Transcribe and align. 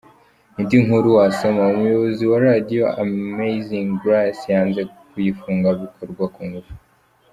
Indi 0.59 0.77
nkuru 0.85 1.07
wasoma:Umuyobozi 1.17 2.23
wa 2.31 2.37
Radio 2.47 2.83
Amazing 3.03 3.87
Grace 4.03 4.43
yanze 4.53 4.81
kuyifunga 5.09 5.67
bikorwa 5.81 6.25
ku 6.35 6.41
ngufu. 6.49 6.73